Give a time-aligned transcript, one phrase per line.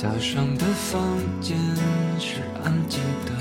[0.00, 1.58] 早上的房间
[2.18, 3.32] 是安静的，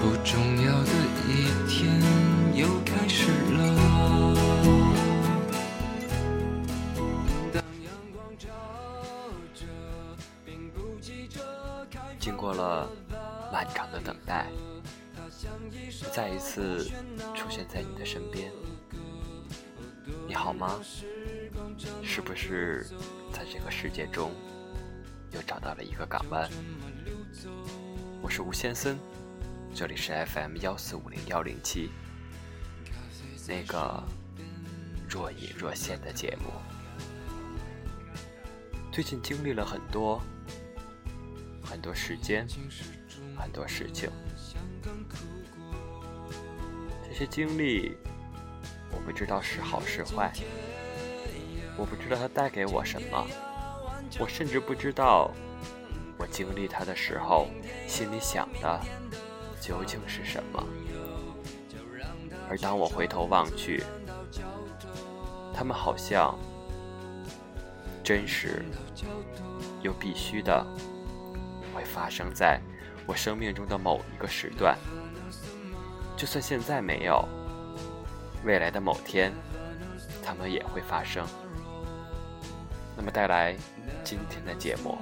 [0.00, 0.90] 不重要的
[1.26, 2.00] 一天
[2.54, 3.58] 又开始了。
[7.52, 8.46] 当阳光照
[9.52, 9.66] 着，
[12.20, 12.88] 经过了
[13.52, 14.46] 漫长的等待，
[16.12, 16.84] 再一次
[17.34, 18.52] 出现在你的身边。
[20.44, 20.78] 好吗？
[22.02, 22.84] 是不是
[23.32, 24.30] 在这个世界中
[25.32, 26.46] 又找到了一个港湾？
[28.20, 28.98] 我是吴先森，
[29.74, 31.88] 这里是 FM 幺四五零幺零七，
[33.48, 34.04] 那个
[35.08, 36.52] 若隐若现的节目。
[38.92, 40.20] 最近经历了很多
[41.64, 42.46] 很多时间，
[43.34, 44.10] 很多事情，
[47.08, 47.96] 这些经历。
[49.04, 50.32] 不知道是好是坏，
[51.76, 53.26] 我不知道它带给我什么，
[54.18, 55.30] 我甚至不知道
[56.16, 57.48] 我经历它的时候
[57.86, 58.80] 心里想的
[59.60, 60.66] 究竟是什么。
[62.48, 63.82] 而当我回头望去，
[65.54, 66.36] 他们好像
[68.02, 68.64] 真实
[69.82, 70.66] 又必须的
[71.74, 72.60] 会发生在
[73.06, 74.76] 我生命中的某一个时段，
[76.16, 77.26] 就算现在没有。
[78.44, 79.32] 未来的某天，
[80.22, 81.26] 他们也会发生。
[82.94, 83.56] 那么，带来
[84.04, 84.98] 今天的节目，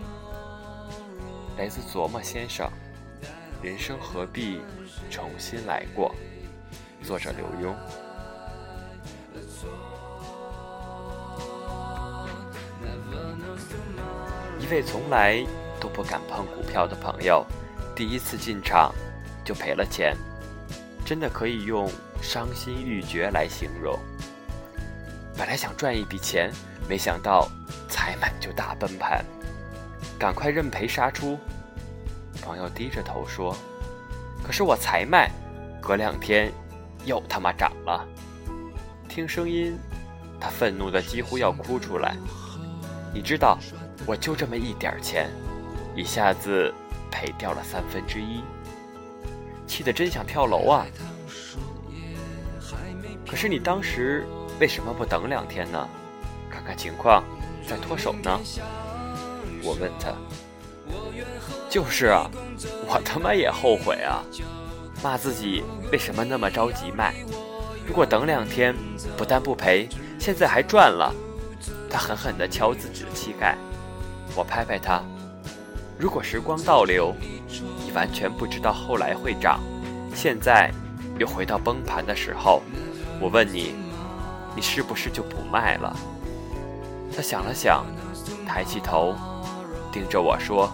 [1.59, 2.67] 来自琢磨先生，
[3.65, 4.61] 《人生何必
[5.11, 6.15] 重新来过》，
[7.07, 7.75] 作者刘墉。
[14.61, 15.45] 一位从来
[15.81, 17.45] 都不敢碰股票的朋友，
[17.97, 18.95] 第一次进场
[19.45, 20.17] 就赔了钱，
[21.05, 21.91] 真的可以用。
[22.23, 23.99] 伤心欲绝来形容。
[25.37, 26.53] 本来想赚一笔钱，
[26.89, 27.49] 没想到
[27.89, 29.25] 才买就大崩盘，
[30.21, 31.37] 赶快认赔杀出。
[32.41, 33.57] 朋友低着头说
[34.41, 35.33] ：“可是我才卖，
[35.81, 36.53] 隔两天
[37.05, 38.07] 又他妈涨了。”
[39.11, 39.77] 听声音，
[40.41, 42.17] 他愤怒的几乎要哭出来。
[43.13, 43.59] 你知道，
[44.07, 45.29] 我就这么一点钱，
[45.97, 46.73] 一下子
[47.11, 48.45] 赔掉了三分之一，
[49.73, 50.87] 气得真想跳楼啊！
[53.27, 54.27] 可是你当时
[54.61, 55.89] 为什么不等两天呢？
[56.51, 57.25] 看看情况
[57.67, 58.39] 再脱手呢？
[59.63, 60.13] 我问他。
[61.71, 62.31] 就是啊，
[62.87, 64.23] 我他妈也后悔啊，
[65.03, 67.15] 骂自己为什么那么着急卖。
[67.87, 68.77] 如果等两天，
[69.17, 71.15] 不但不赔，现在还赚了。
[71.89, 73.57] 他狠狠地敲自己的膝盖。
[74.37, 75.03] 我拍拍他。
[75.99, 77.15] 如果时光倒流，
[77.95, 79.61] 完全不知道后来会涨，
[80.15, 80.71] 现在
[81.19, 82.63] 又回到崩盘的时候。
[83.21, 83.75] 我问你，
[84.57, 85.97] 你是不是就不卖了？
[87.15, 87.85] 他想了想，
[88.47, 89.15] 抬起头，
[89.93, 90.73] 盯着我说：“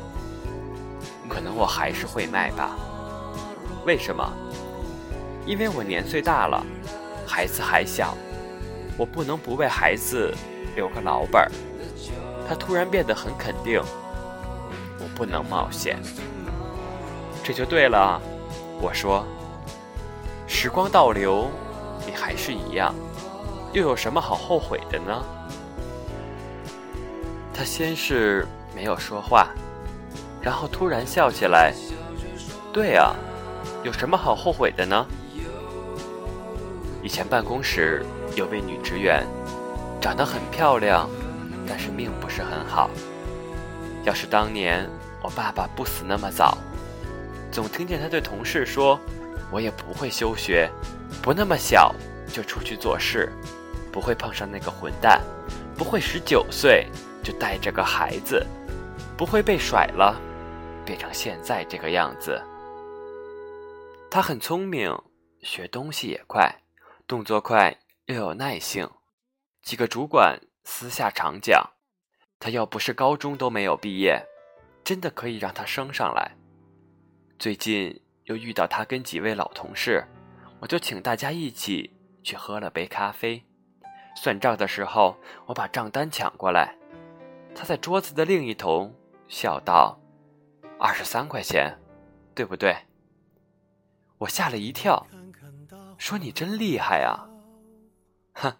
[1.29, 2.77] 可能我还是会卖吧。
[3.85, 4.33] 为什么？
[5.45, 6.65] 因为我年岁大了，
[7.27, 8.17] 孩子还小，
[8.97, 10.35] 我不能不为孩子
[10.75, 11.51] 留个老本儿。”
[12.49, 13.79] 他突然变得很肯定
[14.99, 15.99] ：“我不能冒险。”
[17.49, 18.21] 这就对了，
[18.79, 19.25] 我说
[20.47, 21.49] ：“时光倒流。”
[22.07, 22.95] 你还是一样，
[23.73, 25.25] 又有什么好后悔的呢？
[27.55, 29.49] 他先是没有说话，
[30.43, 31.73] 然后突然笑起来。
[32.71, 33.15] 对啊，
[33.83, 35.07] 有什么好后悔的呢？
[37.03, 38.05] 以前办公室
[38.37, 39.27] 有位女职员，
[40.03, 41.09] 长得很漂亮，
[41.67, 42.91] 但是命不是很好。
[44.05, 44.87] 要是当年
[45.23, 46.59] 我爸爸不死那么早，
[47.51, 48.99] 总听见他对同事说。
[49.51, 50.71] 我也不会休学，
[51.23, 51.95] 不那么小
[52.31, 53.33] 就出去做事，
[53.91, 55.23] 不会碰上那个混蛋，
[55.75, 56.87] 不会十九岁
[57.25, 58.47] 就带着个孩子，
[59.17, 60.21] 不会被甩了，
[60.85, 62.39] 变成现在这个样子。
[64.11, 64.95] 他很聪明，
[65.41, 66.55] 学东西也快，
[67.07, 67.75] 动作快
[68.05, 68.87] 又有耐性。
[69.63, 71.71] 几个主管私下常讲，
[72.39, 74.23] 他要不是高中都没有毕业，
[74.85, 76.33] 真的可以让他升上来。
[77.39, 78.01] 最近。
[78.29, 80.05] 又遇到他跟几位老同事，
[80.61, 81.91] 我就请大家一起
[82.23, 83.43] 去喝了杯咖啡。
[84.15, 86.77] 算账的时候，我把账单抢过来，
[87.55, 88.93] 他在桌子的另一头
[89.29, 89.99] 笑道
[90.79, 91.75] ：“二十三块钱，
[92.35, 92.77] 对不对？”
[94.19, 95.07] 我吓了一跳，
[95.97, 97.25] 说：“你真厉害啊！”
[98.35, 98.53] 哼，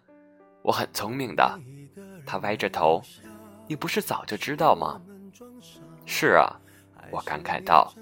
[0.63, 1.59] 我很聪明的。
[2.25, 3.03] 他歪着头
[3.69, 4.99] ：“你不是早就知道吗？”
[6.07, 6.59] 是啊，
[7.11, 7.93] 我感慨道：“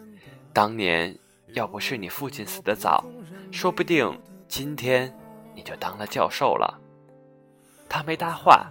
[0.58, 1.16] 当年。”
[1.54, 3.06] 要不是你父亲死得早，
[3.54, 4.06] 说不定
[4.50, 5.12] 今天
[5.56, 6.78] 你就当了教授了。
[7.88, 8.70] 他没搭话，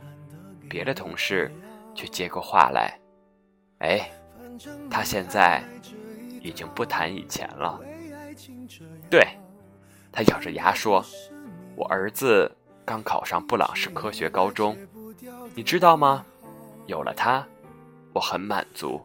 [0.69, 1.51] 别的同事
[1.95, 3.01] 却接过话来
[3.81, 4.11] ：“哎，
[4.91, 5.65] 他现在
[6.43, 7.81] 已经不谈以前了。”
[9.09, 9.27] 对，
[10.13, 11.03] 他咬着牙说
[11.75, 12.55] ：“我儿子
[12.85, 14.77] 刚考上布朗市科学高中，
[15.55, 16.27] 你知道吗？
[16.85, 17.45] 有了他，
[18.13, 19.01] 我很满足。”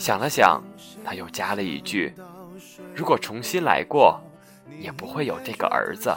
[0.00, 0.64] 想了想，
[1.04, 2.14] 他又加了一句
[2.96, 4.18] ：“如果重新来过，
[4.80, 6.10] 也不会有这个儿子，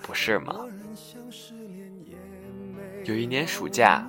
[0.00, 0.54] 不是吗？”
[3.04, 4.06] 有一年暑假，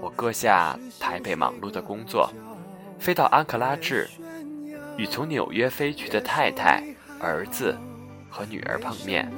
[0.00, 2.32] 我搁下台北忙碌的工作，
[3.00, 4.08] 飞到安克拉治，
[4.96, 6.84] 与从纽约飞去的太太、
[7.18, 7.76] 儿子
[8.30, 9.28] 和女儿碰面，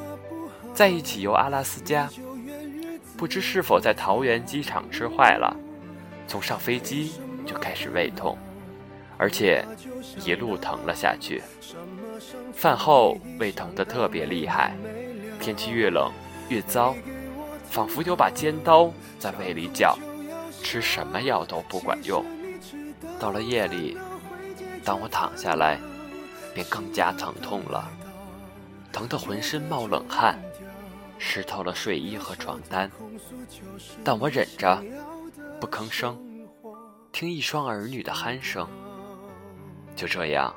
[0.75, 2.11] 在一起游阿拉斯加。
[3.17, 5.56] 不知是否在桃园机场吃坏了，
[6.27, 7.12] 从上飞机
[7.47, 8.37] 就开始胃痛。
[9.23, 9.65] 而且
[10.27, 11.41] 一路疼了下去，
[12.53, 14.77] 饭后胃疼得特别厉害，
[15.39, 16.11] 天气越冷
[16.49, 16.97] 越糟，
[17.71, 19.97] 仿佛有把尖刀在胃里绞，
[20.65, 22.25] 吃什么药都不管用。
[23.21, 23.97] 到了夜里，
[24.85, 25.79] 当我躺下来，
[26.53, 27.89] 便更加疼痛了，
[28.93, 30.37] 疼得浑身冒冷汗，
[31.17, 32.91] 湿透了睡衣和床单，
[34.03, 34.83] 但我忍着，
[35.61, 36.19] 不吭声，
[37.13, 38.69] 听一双儿女的鼾声。
[39.94, 40.55] 就这样，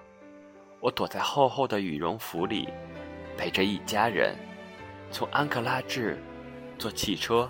[0.80, 2.70] 我躲在厚厚的羽绒服里，
[3.38, 4.36] 陪着一家人，
[5.12, 6.18] 从安克拉治
[6.78, 7.50] 坐汽车、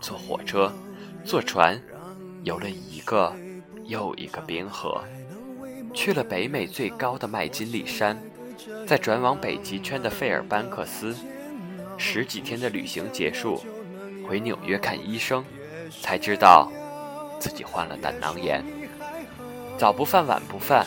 [0.00, 0.72] 坐火车、
[1.24, 1.80] 坐船，
[2.42, 3.32] 游了一个
[3.84, 5.02] 又一个冰河，
[5.94, 8.20] 去了北美最高的麦金利山，
[8.86, 11.14] 再转往北极圈的费尔班克斯。
[11.96, 13.60] 十几天的旅行结束，
[14.26, 15.44] 回纽约看医生，
[16.02, 16.70] 才知道
[17.38, 18.64] 自己患了胆囊炎。
[19.76, 20.86] 早不犯，晚不犯。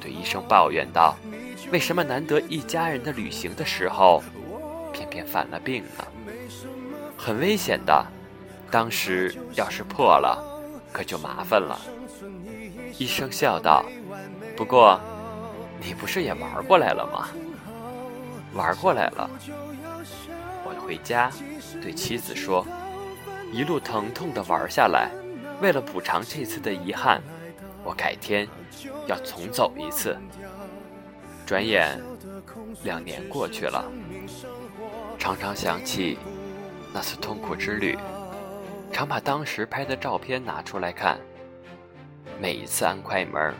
[0.00, 1.14] 对医生抱怨道
[1.70, 4.22] ：“为什么难得一家人的旅行的时候，
[4.92, 6.04] 偏偏犯了病呢？
[7.16, 8.06] 很危险的，
[8.70, 10.42] 当时要是破了，
[10.90, 11.78] 可就麻烦了。”
[12.98, 13.84] 医生笑道
[14.56, 14.98] ：“不过，
[15.80, 17.28] 你不是也玩过来了吗？
[18.54, 19.30] 玩过来了。”
[20.64, 21.30] 我回家
[21.82, 22.66] 对妻子说
[23.52, 25.10] ：“一路疼痛的玩下来，
[25.60, 27.22] 为了补偿这次的遗憾。”
[27.84, 28.46] 我改天
[29.06, 30.16] 要重走一次。
[31.46, 32.00] 转眼
[32.84, 33.84] 两年过去了，
[35.18, 36.18] 常常想起
[36.92, 37.98] 那次痛苦之旅，
[38.92, 41.18] 常把当时拍的照片拿出来看。
[42.40, 43.52] 每一次按快门，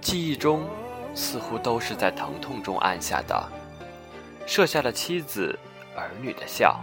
[0.00, 0.66] 记忆中
[1.14, 3.48] 似乎都是在疼痛中按下的，
[4.46, 5.58] 摄下了妻子
[5.94, 6.80] 儿女的笑。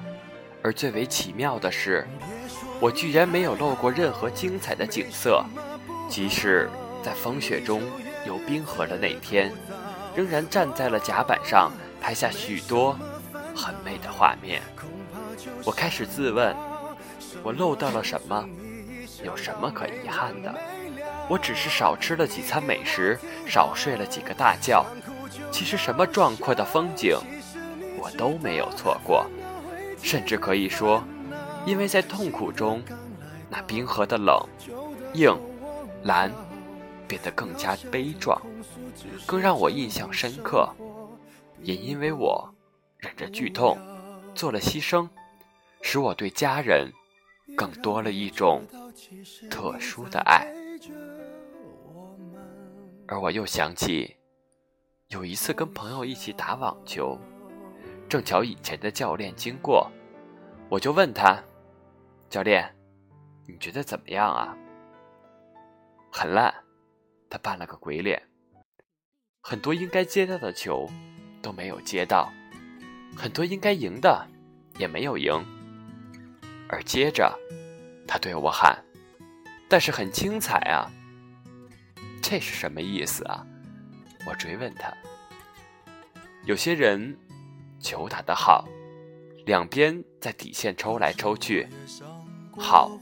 [0.63, 2.05] 而最为奇妙的是，
[2.79, 5.43] 我居然没有漏过任何精彩的景色。
[6.09, 6.69] 即使
[7.03, 7.81] 在风雪中
[8.25, 9.51] 游冰河的那天，
[10.15, 11.71] 仍然站在了甲板上
[12.01, 12.97] 拍下许多
[13.55, 14.61] 很美的画面。
[15.63, 16.55] 我开始自问：
[17.43, 18.47] 我漏到了什么？
[19.23, 20.53] 有什么可遗憾的？
[21.27, 24.85] 我只是少吃了几餐美食，少睡了几个大觉。
[25.51, 27.17] 其实什么壮阔的风景，
[27.99, 29.25] 我都没有错过。
[30.01, 31.03] 甚至可以说，
[31.65, 32.81] 因为在痛苦中，
[33.49, 34.39] 那冰河的冷、
[35.13, 35.35] 硬。
[36.07, 36.31] 蓝
[37.07, 38.41] 变得更加悲壮，
[39.25, 40.73] 更让我印象深刻。
[41.61, 42.49] 也因为我
[42.97, 43.77] 忍着剧痛
[44.33, 45.09] 做了牺牲，
[45.81, 46.91] 使我对家人
[47.55, 48.65] 更多了一种
[49.49, 50.47] 特殊的爱。
[53.07, 54.15] 而我又想起
[55.09, 57.17] 有一次跟朋友一起打网球，
[58.07, 59.91] 正巧以前的教练经过，
[60.69, 61.41] 我就问他
[62.29, 62.73] ：“教练，
[63.47, 64.55] 你觉得怎么样啊？”
[66.19, 66.51] 很烂，
[67.29, 68.19] 他扮了个鬼脸。
[69.39, 70.89] 很多应该接到的球
[71.43, 72.33] 都没有接到，
[73.15, 74.27] 很多应该赢的
[74.79, 75.31] 也没有赢。
[76.67, 77.31] 而接着，
[78.07, 78.83] 他对我喊
[79.69, 80.89] ：“但是很精彩啊！”
[82.19, 83.45] 这是什么意思啊？
[84.27, 84.91] 我追问他。
[86.45, 87.15] 有些人
[87.79, 88.67] 球打得好，
[89.45, 91.67] 两边在底线抽来抽去，
[92.57, 92.99] 好，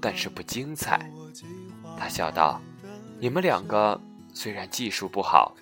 [0.00, 1.08] 但是不精彩。
[1.98, 2.60] 他笑道
[3.18, 4.00] ：“你们两个
[4.32, 5.54] 虽然技术不好，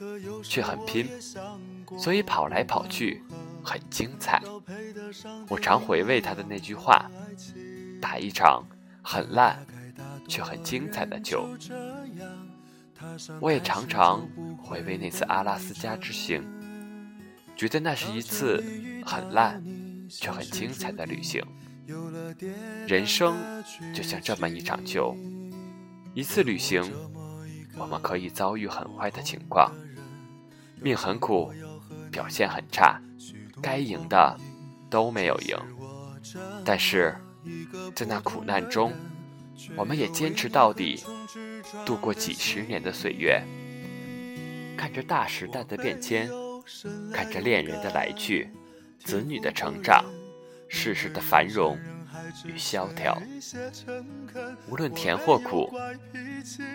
[0.43, 1.09] 却很拼，
[1.99, 3.23] 所以跑来跑去
[3.63, 4.43] 很精彩。”
[5.49, 7.11] 我常回味他的那句话
[8.01, 8.67] ：“打一场
[9.03, 9.65] 很烂
[10.29, 11.49] 却很精彩的球。”
[13.41, 14.27] 我也常常
[14.63, 16.43] 回味那次阿拉斯加之行，
[17.55, 18.65] 觉得那是一次
[19.05, 19.63] 很烂
[20.09, 21.45] 却很精彩的旅行。
[22.87, 23.37] 人生
[23.95, 25.15] 就像这么一场球。
[26.15, 26.81] 一次旅行，
[27.77, 29.73] 我们可以遭遇很坏的情况，
[30.81, 31.53] 命很苦，
[32.13, 33.01] 表现很差，
[33.61, 34.39] 该赢的
[34.89, 35.59] 都没有赢，
[36.65, 37.17] 但是
[37.97, 38.93] 在那苦难中，
[39.77, 41.03] 我们也坚持到底，
[41.85, 43.43] 度过几十年的岁月，
[44.77, 46.31] 看着大时代的变迁，
[47.13, 48.49] 看着恋人的来去，
[49.05, 50.05] 子女的成长，
[50.69, 51.77] 世事的繁荣
[52.45, 53.21] 与萧条。
[54.69, 55.71] 无论甜或苦，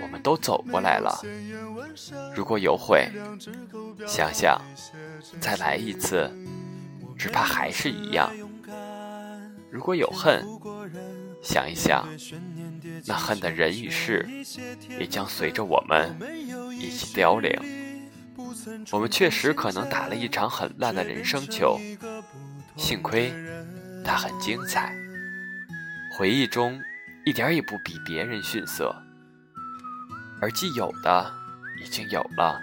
[0.02, 1.20] 我们都走过来了。
[2.36, 3.10] 如果有悔，
[4.08, 4.62] 想想
[5.40, 6.32] 再来一次，
[7.18, 8.32] 只怕还是一样。
[9.72, 10.44] 如果有恨，
[11.44, 12.08] 想一想，
[13.06, 14.28] 那恨的人与事，
[15.00, 16.16] 也将随着我们
[16.80, 17.52] 一起凋零。
[18.92, 21.80] 我们确实可能打了一场很烂的人生球，
[22.78, 23.32] 幸亏
[24.04, 24.96] 它很精彩。
[26.20, 26.78] 回忆中
[27.26, 28.94] 一点也不比别人逊色，
[30.42, 31.34] 而既有的
[31.82, 32.60] 已经有了，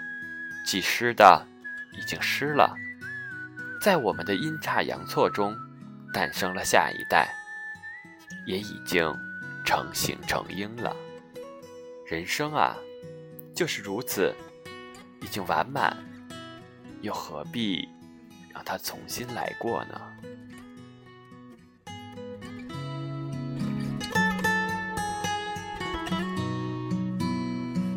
[0.67, 1.43] 既失的
[1.99, 2.77] 已经失了，
[3.81, 5.57] 在我们的阴差阳错中。
[6.13, 7.35] 诞生了下一代，
[8.47, 9.15] 也已经
[9.65, 10.95] 成形成英了。
[12.07, 12.77] 人生啊，
[13.55, 14.35] 就是如此，
[15.21, 15.95] 已经完满，
[17.03, 17.87] 又何必
[18.53, 20.01] 让它重新来过呢？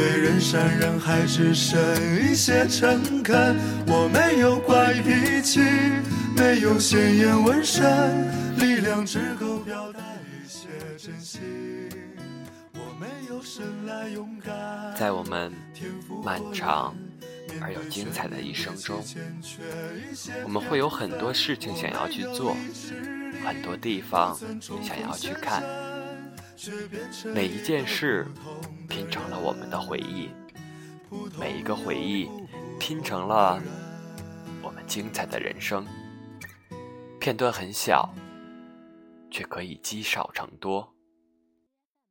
[0.00, 1.78] 对人山人海只剩
[2.24, 3.54] 一些诚恳。
[3.86, 5.60] 我没有怪脾气，
[6.34, 8.26] 没有鲜艳纹身。
[8.56, 11.42] 力量只够表达一些真心。
[14.96, 15.52] 在我们
[16.24, 16.94] 漫长
[17.60, 19.04] 而又精彩的一生中，
[20.44, 22.56] 我们会有很多事情想要去做，
[23.44, 24.34] 很多地方
[24.82, 25.62] 想要去看。
[27.34, 28.26] 每一件事
[28.88, 30.30] 拼成了我们的回忆，
[31.38, 32.28] 每一个回忆
[32.78, 33.60] 拼成了
[34.62, 35.86] 我们精彩的人生。
[37.18, 38.08] 片段很小。
[39.30, 40.92] 却可以积少成多。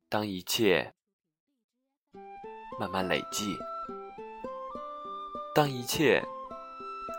[0.08, 0.94] 当一切
[2.80, 3.56] 慢慢累积，
[5.54, 6.24] 当一切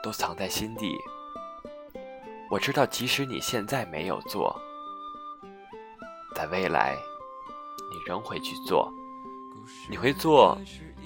[0.04, 0.98] 都藏在心底，
[2.50, 4.60] 我知道，即使你现在没有做，
[6.36, 6.98] 在未来，
[8.06, 8.92] 仍会去做。
[9.90, 10.58] 你会做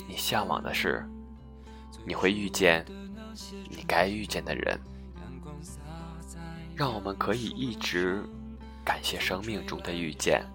[0.07, 1.05] 你向往的事，
[2.05, 2.85] 你会遇见
[3.69, 4.79] 你该遇见的人，
[6.75, 8.23] 让我们可以一直。
[8.83, 10.45] 感谢生命中的遇见，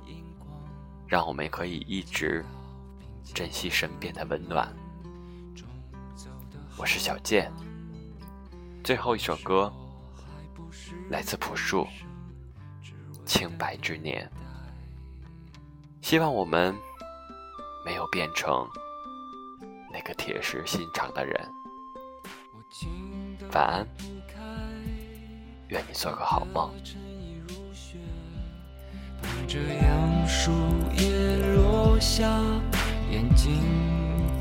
[1.09, 2.45] 让我们可以一直
[3.35, 4.73] 珍惜身边的温暖。
[6.77, 7.53] 我是小健，
[8.85, 9.73] 最后一首歌
[11.09, 11.85] 来自朴树，
[13.27, 14.31] 《清白之年》。
[16.03, 16.75] 希望我们
[17.85, 18.69] 没有变成
[19.93, 21.49] 那个铁石心肠的人。
[23.53, 23.87] 晚安，
[25.69, 26.71] 愿你做个好梦。
[29.47, 30.51] 这样树
[30.97, 32.27] 叶落下，
[33.11, 33.61] 眼睛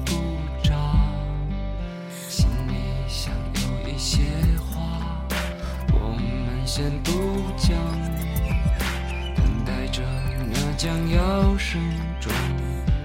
[0.05, 0.13] 不
[0.63, 0.73] 眨，
[2.27, 2.73] 心里
[3.07, 4.21] 想有一些
[4.57, 5.25] 话，
[5.93, 7.11] 我们先不
[7.57, 7.77] 讲，
[10.79, 11.77] 将要慎
[12.21, 12.31] 重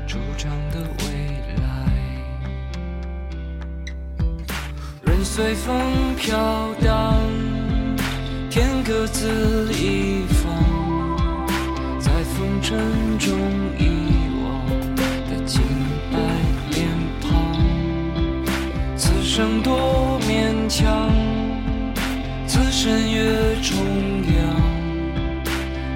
[0.06, 1.04] 出场的未
[1.60, 1.64] 来。
[5.02, 7.18] 任随风飘荡，
[8.48, 10.54] 天各自一方。
[11.98, 12.78] 在风尘
[13.18, 13.36] 中
[13.76, 13.88] 遗
[14.44, 14.44] 忘
[14.94, 15.60] 的清
[16.12, 16.18] 白
[16.70, 16.86] 脸
[17.22, 17.32] 庞，
[18.96, 21.10] 此生多勉强，
[22.46, 23.76] 此生越重
[24.32, 24.38] 阳，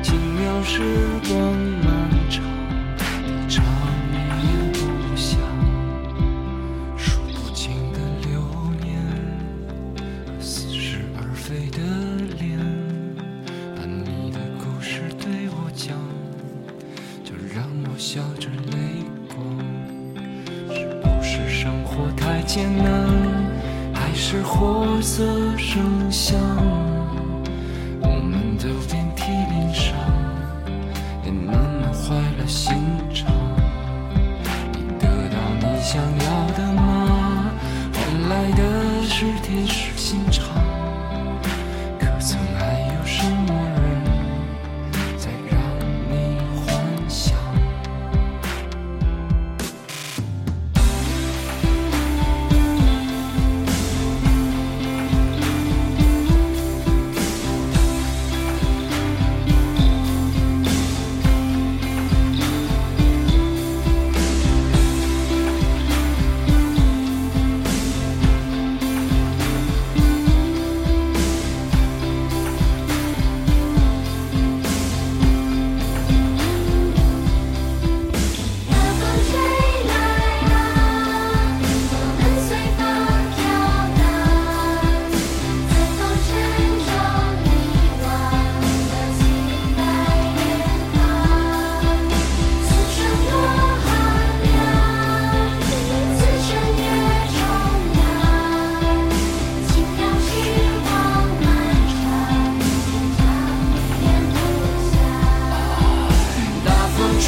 [0.02, 0.82] 轻描时
[1.28, 1.67] 光
[22.48, 23.06] 艰难，
[23.92, 25.22] 还是活色
[25.58, 26.87] 生香？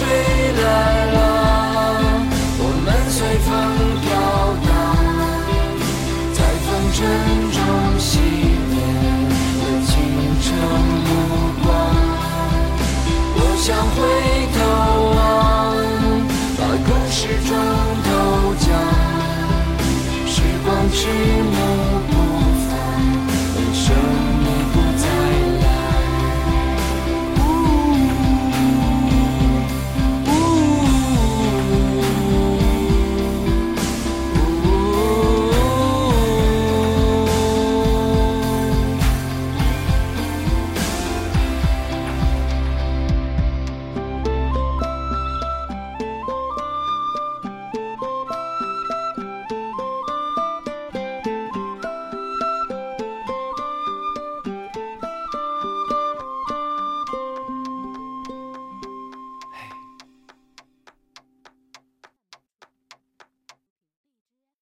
[0.00, 0.64] 吹来
[1.12, 1.16] 了，
[2.56, 3.48] 我们随风
[4.00, 4.08] 飘
[4.64, 4.68] 荡，
[6.32, 6.98] 在风尘
[7.52, 7.58] 中
[8.00, 8.08] 熄
[8.70, 8.74] 灭
[9.60, 9.88] 了清
[10.40, 10.48] 澈
[11.04, 11.08] 目
[11.62, 11.68] 光。
[13.36, 13.98] 我想回
[14.56, 14.58] 头
[15.14, 15.20] 望，
[16.56, 17.48] 把故事全
[18.08, 18.08] 都
[18.56, 18.66] 讲。
[20.26, 21.00] 时光去。